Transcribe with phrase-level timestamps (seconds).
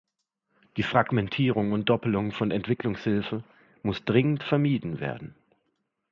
[0.77, 3.43] Die Fragmentierung und Doppelung von Entwicklungshilfe
[3.83, 5.35] muss dringend vermieden werden.